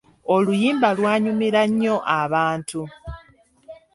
[0.33, 2.81] Oluyimba lwanyumira nnyo abantu.